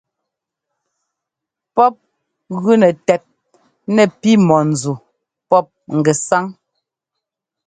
[1.75, 1.95] Pɔ́p
[2.63, 3.23] gʉnɛ tɛt
[3.95, 4.93] nɛ pi mɔ̂nzu
[5.49, 6.45] pɔ́p ŋgɛsáŋ.